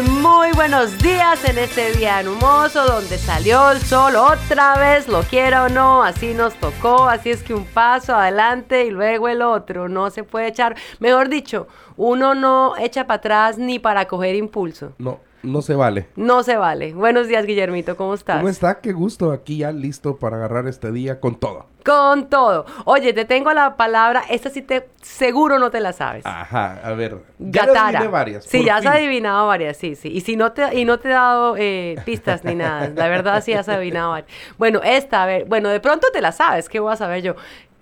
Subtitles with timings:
[0.00, 5.64] Muy, buenos días en este día hermoso donde salió el sol otra vez, lo quiera
[5.64, 9.90] o no, así nos tocó, así es que un paso adelante y luego el otro,
[9.90, 11.68] no se puede echar, mejor dicho,
[11.98, 14.94] uno no echa para atrás ni para coger impulso.
[14.96, 16.06] No, no se vale.
[16.16, 16.92] No se vale.
[16.94, 18.36] Buenos días, Guillermito, ¿cómo estás?
[18.36, 18.80] ¿Cómo está?
[18.80, 21.66] Qué gusto, aquí ya listo para agarrar este día con todo.
[21.84, 22.64] Con todo.
[22.84, 26.24] Oye, te tengo la palabra, esta sí te seguro no te la sabes.
[26.24, 27.18] Ajá, a ver.
[27.38, 27.88] Ya Gatara.
[27.88, 28.44] adiviné varias.
[28.44, 30.08] Sí, ya has adivinado varias, sí, sí.
[30.08, 32.88] Y si no te, y no te he dado eh, pistas ni nada.
[32.94, 34.30] La verdad sí has adivinado varias.
[34.58, 37.34] Bueno, esta, a ver, bueno, de pronto te la sabes, ¿qué voy a saber yo?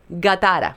[0.08, 0.76] Gatara.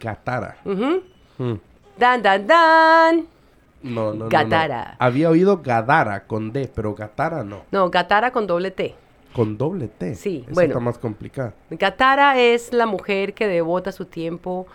[0.00, 0.56] Gatara.
[0.64, 1.54] Mm.
[1.98, 3.37] Dan, dan, dan.
[3.82, 4.28] No, no.
[4.28, 4.96] Gatara.
[4.98, 7.62] Había oído Gadara con D, pero Gatara no.
[7.70, 8.94] No, Gatara con doble T.
[9.32, 10.14] Con doble T.
[10.14, 10.68] Sí, Esa bueno.
[10.70, 11.54] está más complicada.
[11.70, 14.66] Gatara es la mujer que devota su tiempo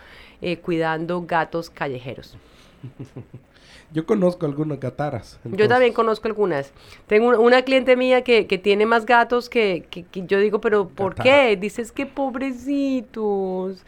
[0.42, 2.38] eh, cuidando gatos callejeros.
[3.92, 5.40] Yo conozco algunas Gataras.
[5.44, 6.72] Yo también conozco algunas.
[7.06, 10.60] Tengo un- una cliente mía que, que tiene más gatos que, que- que yo digo,
[10.60, 11.50] pero ¿por Gatara.
[11.50, 11.58] qué?
[11.58, 13.84] Dices que pobrecitos.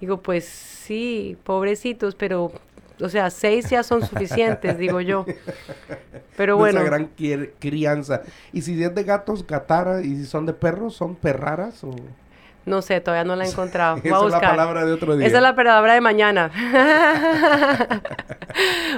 [0.00, 2.50] Digo, pues sí, pobrecitos, pero,
[3.02, 5.26] o sea, seis ya son suficientes, digo yo.
[6.36, 7.10] Pero bueno, Esa gran
[7.58, 8.22] crianza.
[8.52, 10.00] Y si es de gatos, Gatara.
[10.00, 11.84] Y si son de perros, ¿son perraras?
[11.84, 11.94] O...
[12.64, 13.96] no sé, todavía no la he encontrado.
[14.02, 15.26] Voy a Esa es la palabra de otro día.
[15.26, 16.50] Esa es la palabra de mañana.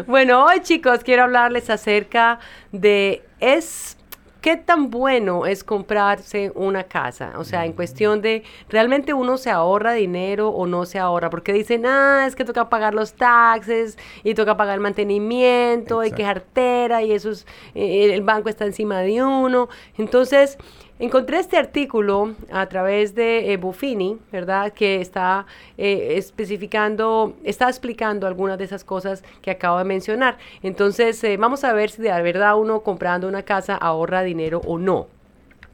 [0.06, 2.38] bueno, hoy chicos quiero hablarles acerca
[2.70, 3.96] de es
[4.44, 7.32] qué tan bueno es comprarse una casa.
[7.38, 11.30] O sea, en cuestión de realmente uno se ahorra dinero o no se ahorra.
[11.30, 16.10] Porque dicen, ah, es que toca pagar los taxes y toca pagar el mantenimiento y
[16.10, 16.40] que Exacto.
[16.40, 19.70] jartera y eso es, eh, el banco está encima de uno.
[19.96, 20.58] Entonces,
[20.98, 24.72] encontré este artículo a través de eh, Buffini, ¿verdad?
[24.72, 25.46] Que está
[25.76, 30.38] eh, especificando, está explicando algunas de esas cosas que acabo de mencionar.
[30.62, 34.78] Entonces, eh, vamos a ver si de verdad uno comprando una casa ahorra dinero o
[34.78, 35.08] no.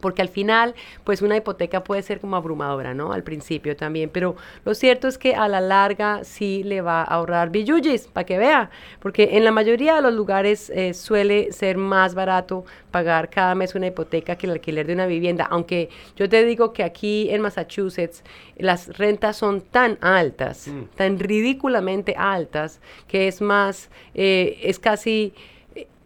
[0.00, 0.74] Porque al final,
[1.04, 3.12] pues una hipoteca puede ser como abrumadora, ¿no?
[3.12, 4.10] Al principio también.
[4.10, 8.24] Pero lo cierto es que a la larga sí le va a ahorrar billuyis, para
[8.24, 8.70] que vea.
[9.00, 13.74] Porque en la mayoría de los lugares eh, suele ser más barato pagar cada mes
[13.74, 15.46] una hipoteca que el alquiler de una vivienda.
[15.50, 18.24] Aunque yo te digo que aquí en Massachusetts
[18.56, 20.82] las rentas son tan altas, Mm.
[20.96, 25.32] tan ridículamente altas, que es más, eh, es casi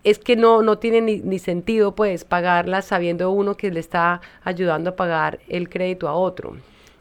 [0.04, 4.20] es que no, no tiene ni, ni sentido pues pagarlas sabiendo uno que le está
[4.44, 6.56] ayudando a pagar el crédito a otro,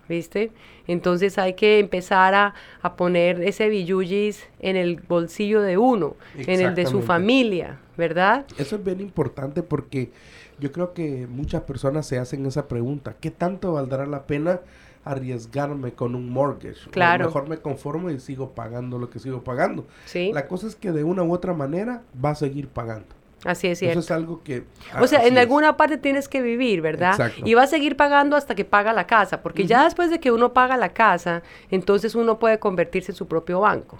[0.09, 0.51] ¿viste?
[0.87, 6.61] Entonces hay que empezar a, a poner ese billullis en el bolsillo de uno, en
[6.61, 8.45] el de su familia, ¿verdad?
[8.57, 10.11] Eso es bien importante porque
[10.59, 13.15] yo creo que muchas personas se hacen esa pregunta.
[13.19, 14.61] ¿Qué tanto valdrá la pena
[15.05, 16.87] arriesgarme con un mortgage?
[16.87, 17.25] O Claro.
[17.25, 19.85] mejor me conformo y sigo pagando lo que sigo pagando.
[20.05, 23.07] Sí, La cosa es que de una u otra manera va a seguir pagando.
[23.45, 23.99] así es cierto.
[23.99, 24.63] Eso es algo que...
[25.01, 25.39] O sea, en es.
[25.39, 27.11] alguna parte tienes que vivir, ¿verdad?
[27.11, 27.41] Exacto.
[27.43, 30.31] Y va a seguir pagando hasta que paga la casa, porque ya después de que
[30.31, 33.97] uno paga la casa, entonces uno puede convertirse en su propio banco,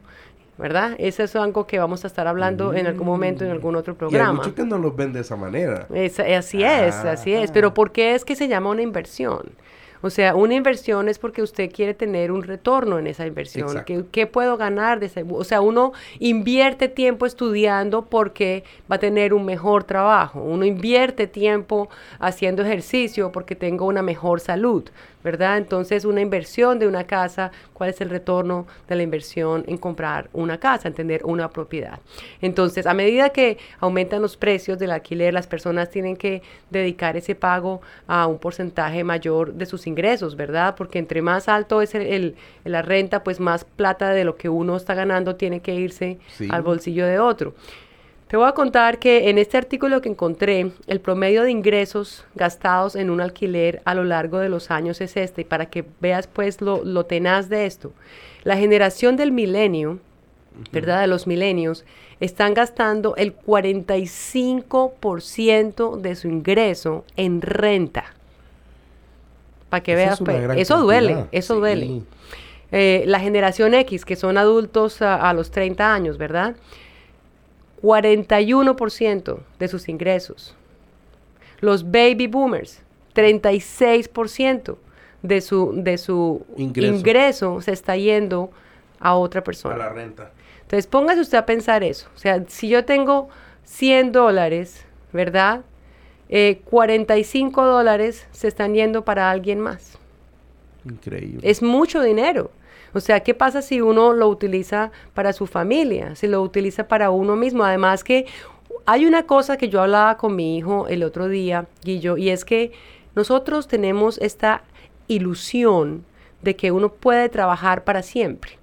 [0.57, 0.95] ¿verdad?
[0.97, 3.95] Eso es algo que vamos a estar hablando en algún momento en algún otro Y
[3.95, 4.33] hay programa.
[4.33, 5.87] muchos que no los ven de esa manera.
[5.93, 7.49] Es- así es, así es.
[7.49, 7.53] Ah.
[7.53, 9.51] Pero ¿por qué es que se llama una inversión?
[10.05, 13.83] O sea, una inversión es porque usted quiere tener un retorno en esa inversión.
[13.85, 15.25] ¿Qué, qué puedo ganar de ese?
[15.29, 20.41] O sea, uno invierte tiempo estudiando porque va a tener un mejor trabajo.
[20.41, 21.87] Uno invierte tiempo
[22.19, 24.83] haciendo ejercicio porque tengo una mejor salud,
[25.23, 25.57] ¿verdad?
[25.57, 30.29] Entonces, una inversión de una casa, ¿cuál es el retorno de la inversión en comprar
[30.33, 31.99] una casa, en tener una propiedad?
[32.41, 37.35] Entonces, a medida que aumentan los precios del alquiler, las personas tienen que dedicar ese
[37.35, 40.75] pago a un porcentaje mayor de sus ingresos, ¿verdad?
[40.75, 44.49] Porque entre más alto es el, el- la renta, pues más plata de lo que
[44.49, 46.47] uno está ganando tiene que irse Sí.
[46.51, 47.53] al bolsillo de otro.
[48.33, 52.95] Te voy a contar que en este artículo que encontré, el promedio de ingresos gastados
[52.95, 56.25] en un alquiler a lo largo de los años es este, y para que veas
[56.25, 57.93] pues lo, lo tenaz de esto.
[58.43, 59.99] La generación del milenio,
[60.71, 61.01] ¿verdad?
[61.01, 61.85] De los milenios,
[62.19, 68.15] están gastando el 45% de su ingreso en renta.
[69.69, 71.59] Para que veas, es pues, eso duele, cantidad, eso sí.
[71.59, 72.01] duele.
[72.71, 76.55] Eh, la generación X, que son adultos a, a los 30 años, ¿verdad?
[77.83, 80.55] 41% de sus ingresos.
[81.59, 82.81] Los baby boomers,
[83.15, 84.77] 36%
[85.21, 86.93] de su, de su Ingreso.
[86.95, 87.61] ingreso.
[87.61, 88.51] se está yendo
[88.99, 89.75] a otra persona.
[89.75, 90.31] A la renta.
[90.61, 92.07] Entonces, póngase usted a pensar eso.
[92.15, 93.29] O sea, si yo tengo
[93.65, 95.61] 100 dólares, ¿verdad?
[96.29, 99.97] Eh, 45 dólares se están yendo para alguien más.
[100.85, 101.39] Increíble.
[101.49, 102.49] Es mucho dinero.
[102.93, 106.15] O sea, ¿qué pasa si uno lo utiliza para su familia?
[106.15, 107.63] Si lo utiliza para uno mismo.
[107.63, 108.25] Además que
[108.85, 112.45] hay una cosa que yo hablaba con mi hijo el otro día, Guillo, y es
[112.45, 112.71] que
[113.15, 114.63] nosotros tenemos esta
[115.07, 116.05] ilusión
[116.41, 118.59] de que uno puede trabajar para siempre.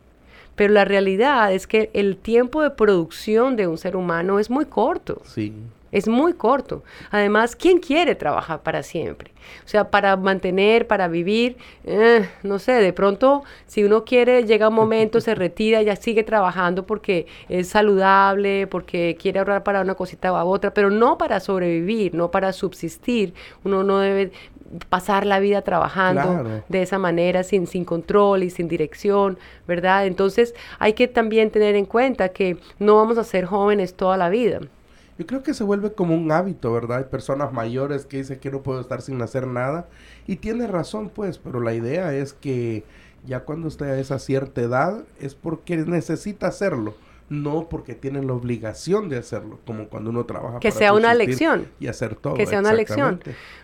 [0.54, 4.66] Pero la realidad es que el tiempo de producción de un ser humano es muy
[4.66, 5.22] corto.
[5.24, 5.54] Sí.
[5.92, 6.82] Es muy corto.
[7.10, 9.32] Además, ¿quién quiere trabajar para siempre?
[9.64, 14.68] O sea, para mantener, para vivir, eh, no sé, de pronto, si uno quiere, llega
[14.68, 19.94] un momento, se retira, ya sigue trabajando porque es saludable, porque quiere ahorrar para una
[19.94, 23.34] cosita u otra, pero no para sobrevivir, no para subsistir.
[23.64, 24.30] Uno no debe
[24.88, 26.62] pasar la vida trabajando Claro.
[26.68, 30.06] de esa manera, sin, sin control y sin dirección, ¿verdad?
[30.06, 34.28] Entonces, hay que también tener en cuenta que no vamos a ser jóvenes toda la
[34.28, 34.60] vida.
[35.20, 36.96] Yo creo que se vuelve como un hábito, ¿verdad?
[36.96, 39.86] Hay personas mayores que dicen que no puedo estar sin hacer nada.
[40.26, 42.84] Y tiene razón, pues, pero la idea es que
[43.26, 46.94] ya cuando usted a esa cierta edad es porque necesita hacerlo,
[47.28, 50.58] no porque tiene la obligación de hacerlo, como cuando uno trabaja.
[50.58, 51.68] Que para sea una lección.
[51.80, 52.32] Y hacer todo.
[52.32, 53.20] que sea una lección.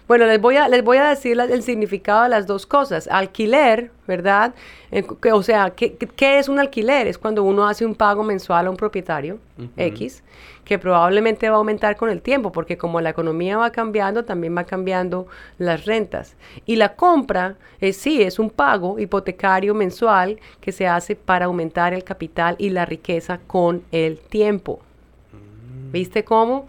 [0.09, 3.09] Bueno, les voy a, les voy a decir la- el significado de las dos cosas.
[3.11, 4.55] Alquiler, ¿verdad?
[4.93, 5.97] Eh, que- o sea, ¿qué,
[6.39, 7.09] es un alquiler?
[7.09, 9.39] Es cuando uno hace un pago mensual a un propietario.
[9.77, 10.23] X,
[10.65, 14.55] que probablemente va a aumentar con el tiempo, porque como la economía va cambiando, también
[14.57, 15.27] va cambiando
[15.59, 16.37] las rentas.
[16.67, 21.95] Y la compra, es sí, es un pago hipotecario mensual que se hace para aumentar
[21.95, 24.81] el capital y la riqueza con el tiempo.
[25.93, 26.67] ¿Viste cómo?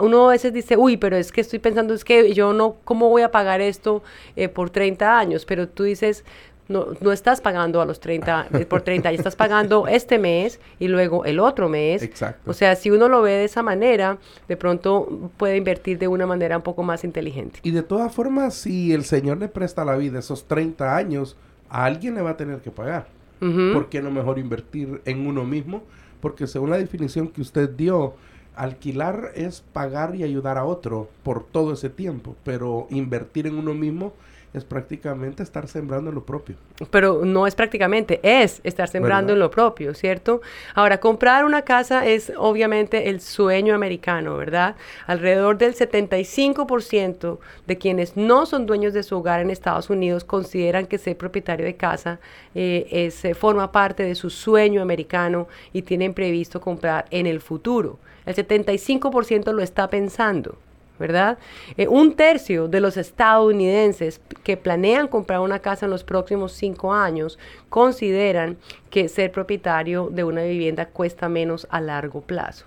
[0.00, 3.08] Uno a veces dice, uy, pero es que estoy pensando, es que yo no, ¿cómo
[3.08, 4.02] voy a pagar esto
[4.36, 5.44] eh, por 30 años?
[5.44, 6.24] Pero tú dices,
[6.68, 10.60] no, no estás pagando a los 30, eh, por 30 años, estás pagando este mes
[10.78, 12.02] y luego el otro mes.
[12.02, 12.50] Exacto.
[12.50, 14.18] O sea, si uno lo ve de esa manera,
[14.48, 17.60] de pronto puede invertir de una manera un poco más inteligente.
[17.62, 21.36] Y de todas formas, si el Señor le presta la vida esos 30 años,
[21.68, 23.08] a alguien le va a tener que pagar.
[23.40, 23.72] Ujú.
[23.72, 25.82] ¿Por qué no mejor invertir en uno mismo?
[26.20, 28.14] Porque según la definición que usted dio,
[28.56, 33.74] alquilar es pagar y ayudar a otro por todo ese tiempo, pero invertir en uno
[33.74, 34.12] mismo
[34.54, 36.54] es prácticamente estar sembrando en lo propio.
[36.90, 39.36] Pero no es prácticamente, es estar sembrando ¿Verdad?
[39.36, 40.40] en lo propio, ¿cierto?
[40.74, 44.76] Ahora, comprar una casa es obviamente el sueño americano, ¿verdad?
[45.08, 50.86] Alrededor del 75% de quienes no son dueños de su hogar en Estados Unidos consideran
[50.86, 52.20] que ser propietario de casa
[52.54, 57.40] eh, es, eh, forma parte de su sueño americano y tienen previsto comprar en el
[57.40, 57.98] futuro.
[58.26, 60.58] El 75% lo está pensando.
[60.98, 61.38] ¿verdad?
[61.76, 66.92] Eh, un tercio de los estadounidenses que planean comprar una casa en los próximos cinco
[66.92, 67.38] años
[67.68, 68.56] consideran
[68.90, 72.66] que ser propietario de una vivienda cuesta menos a largo plazo.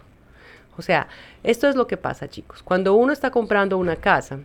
[0.78, 1.08] O sea,
[1.44, 2.62] esto es lo que pasa, chicos.
[2.62, 4.40] Cuando uno está comprando una casa,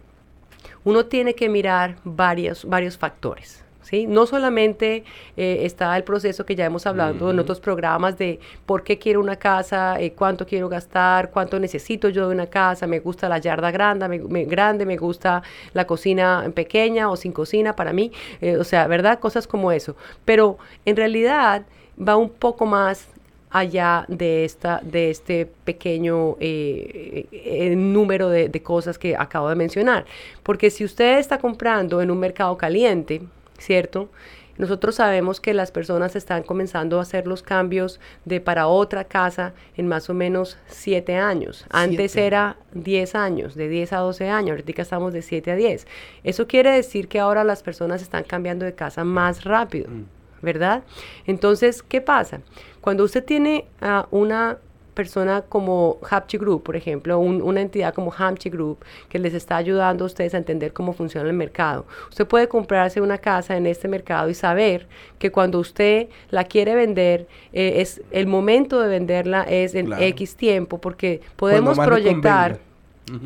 [0.84, 3.64] uno tiene que mirar varios, varios factores.
[3.82, 4.06] ¿Sí?
[4.06, 5.04] No solamente
[5.36, 9.20] eh, está el proceso que ya hemos hablado en otros programas de por qué quiero
[9.20, 13.38] una casa, eh, cuánto quiero gastar, cuánto necesito yo de una casa, me gusta la
[13.38, 15.42] yarda grande, me, me- grande, me gusta
[15.74, 19.18] la cocina pequeña o sin cocina para mí, eh, o sea, ¿verdad?
[19.18, 19.96] Cosas como eso.
[20.24, 21.62] Pero en realidad
[21.98, 23.08] va un poco más
[23.50, 29.54] allá de esta de este pequeño eh, eh, número de, de cosas que acabo de
[29.56, 30.06] mencionar
[30.42, 33.20] porque si usted está comprando en un mercado caliente
[33.62, 34.10] cierto
[34.58, 39.54] nosotros sabemos que las personas están comenzando a hacer los cambios de para otra casa
[39.76, 41.64] en más o menos siete años.
[41.70, 42.26] Antes Siete.
[42.26, 45.86] era 10 años, de 10 a 12 años, ahorita estamos de 7 a 10.
[46.22, 49.88] Eso quiere decir que ahora las personas están cambiando de casa más rápido.
[49.90, 50.04] Mm.
[50.42, 50.82] ¿verdad?
[51.24, 52.40] Entonces, ¿qué pasa?
[52.80, 54.58] Cuando usted tiene a una
[54.94, 59.56] persona como Hapchi Group, por ejemplo, un- una entidad como Hapchi Group, que les está
[59.56, 61.86] ayudando a ustedes a entender cómo funciona el mercado.
[62.10, 64.86] Usted puede comprarse una casa en este mercado y saber
[65.18, 70.02] que cuando usted la quiere vender, eh, es el momento de venderla es en Claro.
[70.02, 72.52] X tiempo, porque podemos proyectar.
[72.52, 72.71] convenga.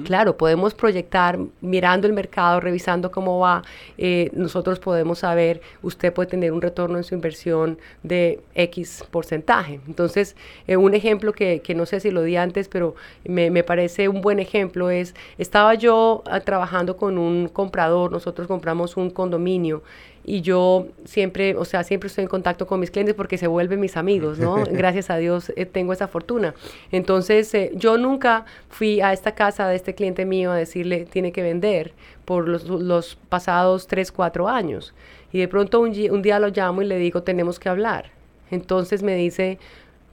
[0.05, 3.63] Claro, podemos proyectar mirando el mercado, revisando cómo va.
[3.99, 9.81] eh, nosotros podemos saber, usted puede tener un retorno en su inversión de X porcentaje.
[9.87, 13.63] Entonces, eh, un ejemplo que, que no sé si lo di antes, pero me, me
[13.63, 19.11] parece un buen ejemplo es, estaba yo ah, trabajando con un comprador, nosotros compramos un
[19.11, 19.83] condominio
[20.29, 23.79] y yo siempre, o sea, siempre estoy en contacto con mis clientes porque se vuelven
[23.79, 24.57] mis amigos, ¿no?
[24.73, 26.53] Gracias a Dios eh, tengo esa fortuna.
[26.91, 31.31] Entonces, eh, yo nunca fui a esta casa de este cliente mío a decirle, tiene
[31.31, 31.93] que vender
[32.25, 34.95] por los, pasados 3, 4 años.
[35.31, 38.11] Y de pronto un, un día lo llamo y le digo, tenemos que hablar.
[38.51, 39.61] Entonces me dice,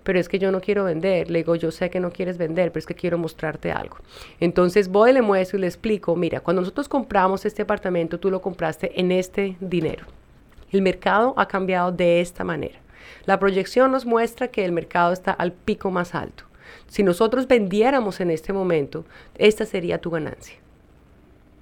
[0.04, 1.32] pero es que yo no quiero vender.
[1.32, 3.98] Le digo, yo sé que no quieres vender, pero es que quiero mostrarte algo.
[4.40, 8.42] Entonces voy, le muestro y le explico, mira, cuando nosotros compramos este apartamento, tú lo
[8.42, 10.06] compraste en este dinero.
[10.72, 12.80] El mercado ha cambiado de esta manera.
[13.26, 16.46] La proyección nos muestra que el mercado está al pico más alto.
[16.88, 19.06] Si nosotros vendiéramos en este momento,
[19.36, 20.58] esta sería tu ganancia.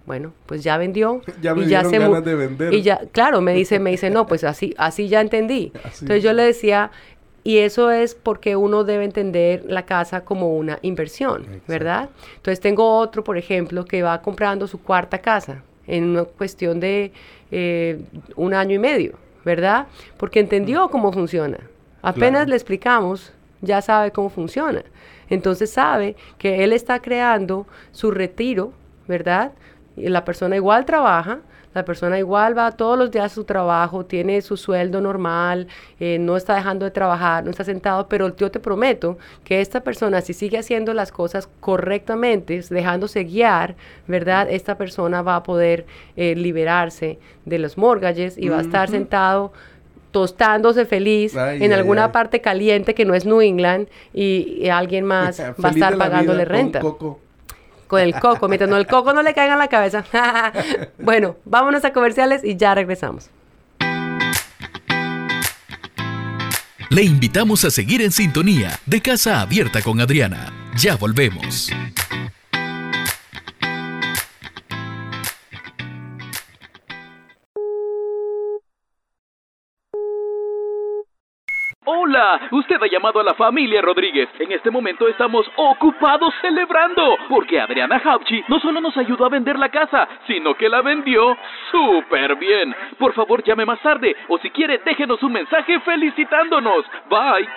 [0.06, 2.74] Bueno, pues ya vendió ya y ya se ganas de vender.
[2.74, 5.72] y ya claro me dice me dice no pues así así ya entendí
[6.02, 6.92] entonces yo le decía
[7.44, 12.10] y eso es porque uno debe entender la casa como una inversión, ¿verdad?
[12.36, 17.12] Entonces tengo otro, por ejemplo, que va comprando su cuarta casa en una cuestión de
[17.50, 18.00] eh,
[18.36, 19.88] un año y medio, ¿verdad?
[20.18, 21.58] Porque entendió cómo funciona.
[22.04, 24.84] Apenas le explicamos, ya sabe cómo funciona.
[25.30, 28.74] Entonces sabe que él está creando su retiro,
[29.08, 29.54] ¿verdad?
[29.96, 31.40] Y la persona igual trabaja,
[31.74, 35.68] la persona igual va todos los días a su trabajo, tiene su sueldo normal,
[36.00, 39.82] eh, no está dejando de trabajar, no está sentado, pero yo te prometo que esta
[39.82, 43.76] persona, si sigue haciendo las cosas correctamente, dejándose guiar,
[44.08, 44.48] ¿verdad?
[44.50, 45.86] Esta persona va a poder
[46.16, 49.54] eh, liberarse de los mortgages y va a estar sentado
[50.12, 55.70] tostándose feliz en alguna parte caliente que no es New England y, alguien más va
[55.70, 56.82] a estar pagándole renta.
[56.82, 57.31] con
[58.00, 60.04] el coco, mientras no el coco no le caiga en la cabeza.
[61.00, 63.30] bueno, vámonos a comerciales y ya regresamos.
[66.90, 70.52] Le invitamos a seguir en sintonía de Casa Abierta con Adriana.
[70.76, 71.72] Ya volvemos.
[82.52, 84.30] Usted ha llamado a la familia Rodríguez.
[84.40, 89.58] En este momento estamos ocupados celebrando, porque Adriana Hauchi no solo nos ayudó a vender
[89.58, 91.36] la casa, sino que la vendió
[91.72, 92.76] súper bien.
[93.00, 96.86] Por favor, llame más tarde, o si quiere, déjenos un mensaje felicitándonos.
[97.10, 97.48] Bye.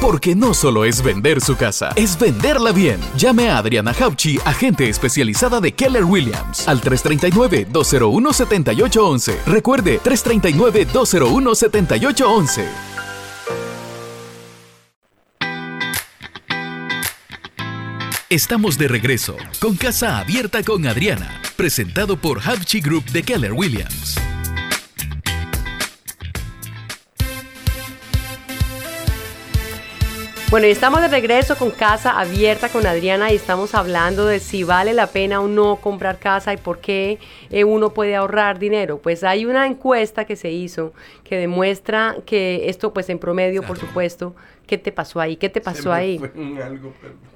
[0.00, 3.00] Porque no solo es vender su casa, es venderla bien.
[3.16, 9.44] Llame a Adriana Hauchi, agente especializada de Keller Williams, al 339-201-7811.
[9.46, 12.95] Recuerde, 339-201-7811.
[18.28, 24.16] Estamos de regreso con Casa Abierta con Adriana, presentado por Havchi Group de Keller Williams.
[30.48, 34.62] Bueno, y estamos de regreso con Casa Abierta con Adriana y estamos hablando de si
[34.62, 37.18] vale la pena o no comprar casa y por qué
[37.50, 38.98] eh, uno puede ahorrar dinero.
[38.98, 40.92] Pues hay una encuesta que se hizo
[41.24, 44.36] que demuestra que esto, pues en promedio, por supuesto,
[44.68, 45.34] ¿qué te pasó ahí?
[45.36, 46.20] ¿Qué te pasó ahí?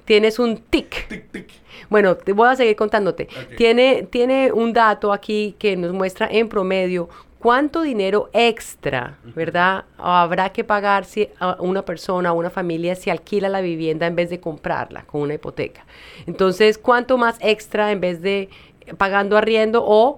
[0.05, 1.09] Tienes un tic.
[1.09, 1.49] tic, tic.
[1.89, 3.27] Bueno, te voy a seguir contándote.
[3.57, 7.09] Tiene, tiene un dato aquí que nos muestra en promedio
[7.41, 9.85] cuánto dinero extra, ¿verdad?
[9.97, 14.15] Habrá que pagar si a una persona, o una familia, si alquila la vivienda en
[14.15, 15.85] vez de comprarla con una hipoteca.
[16.27, 18.49] Entonces, ¿cuánto más extra en vez de
[18.97, 20.17] pagando arriendo o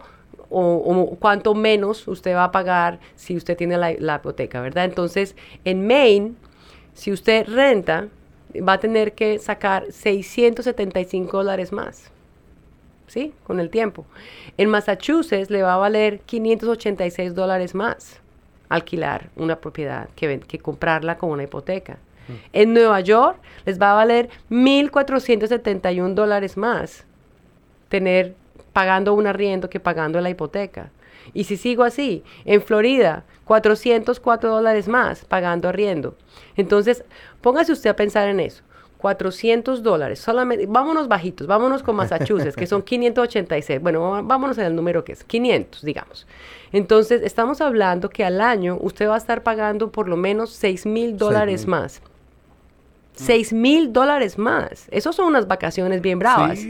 [0.56, 4.86] o, cuánto menos usted va a pagar si usted tiene la, la, hipoteca, ¿verdad?
[4.86, 6.36] Entonces, en Maine,
[6.94, 8.10] si usted renta,
[8.56, 12.12] va a tener que sacar 675 dólares más.
[13.07, 13.33] ¿Sí?
[13.43, 14.05] Con el tiempo.
[14.57, 18.22] En Massachusetts le va a valer 586 dólares más
[18.69, 21.93] alquilar una propiedad que, que comprarla con una hipoteca.
[22.27, 22.33] Mm.
[22.53, 27.05] En Nueva York les va a valer 1.471 dólares más
[27.89, 28.36] tener
[28.74, 30.89] pagando un arriendo que pagando la hipoteca.
[31.33, 36.15] Y si sigo así, en Florida, 404 dólares más pagando arriendo.
[36.57, 37.05] Entonces,
[37.41, 38.63] póngase usted a pensar en eso.
[39.03, 44.75] 400 dólares, solamente, vámonos bajitos, vámonos con Massachusetts, que son 586, bueno, vámonos en el
[44.77, 46.25] número que es, 500, digamos.
[46.72, 50.86] Entonces, estamos hablando que al año usted va a estar pagando por lo menos 6
[50.86, 52.01] mil dólares más.
[53.15, 54.88] 6 mil dólares más.
[54.89, 56.62] Esos son unas vacaciones bien bravas.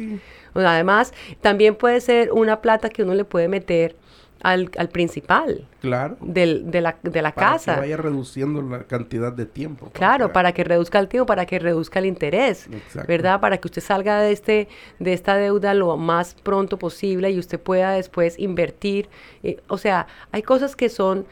[0.55, 3.95] además, también puede ser una plata que uno le puede meter
[4.43, 5.65] al, principal.
[5.79, 6.17] Claro.
[6.21, 7.75] Del, de la, de la para casa.
[7.75, 9.89] Que vaya reduciendo la cantidad de tiempo.
[9.93, 12.69] Claro, para que reduzca el tiempo, para que reduzca el interés.
[13.07, 13.39] ¿Verdad?
[13.39, 14.67] Para que usted salga de, este,
[14.99, 19.09] de esta deuda lo más pronto posible y usted pueda después invertir.
[19.43, 21.25] Eh, o sea, hay cosas que son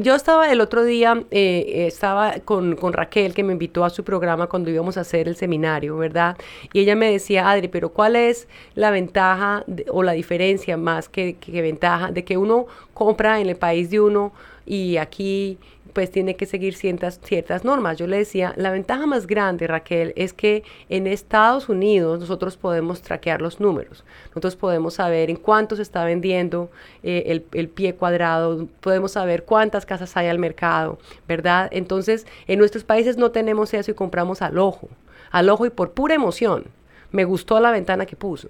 [0.00, 4.04] yo estaba el otro día, eh, estaba con, con, Raquel, que me invitó a su
[4.04, 6.36] programa cuando íbamos a hacer el seminario, ¿verdad?
[6.72, 11.36] Y ella me decía, Adri, pero ¿cuál es la ventaja o la diferencia más que,
[11.36, 14.32] que ventaja de que uno compra en el país de uno
[14.66, 15.58] y aquí
[15.94, 17.96] pues tiene que seguir ciertas, ciertas normas.
[17.96, 23.00] Yo le decía, la ventaja más grande, Raquel, es que en Estados Unidos nosotros podemos
[23.00, 24.04] traquear los números.
[24.30, 26.70] Nosotros podemos saber en cuánto se está vendiendo
[27.04, 30.98] eh, el, el, pie cuadrado, podemos saber cuántas casas hay al mercado,
[31.28, 31.68] ¿verdad?
[31.70, 34.88] Entonces, en nuestros países no tenemos eso y compramos al ojo,
[35.30, 36.64] al ojo y por pura emoción.
[37.12, 38.48] Me gustó la ventana que puso.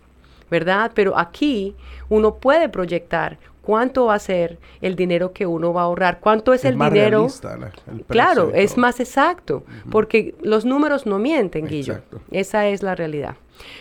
[0.51, 0.93] ¿verdad?
[0.95, 1.75] Pero aquí
[2.09, 6.53] uno puede proyectar cuánto va a ser el dinero que uno va a ahorrar, cuánto
[6.53, 7.27] es, el dinero.
[8.09, 12.01] claro, es más exacto, porque los números no mienten, Guillo.
[12.31, 13.37] Esa es la realidad.